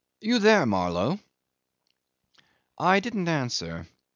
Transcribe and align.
You 0.29 0.39
there, 0.39 0.65
Marlow?" 0.65 1.19
'I 2.79 2.99
didn't 3.01 3.27
answer. 3.27 3.85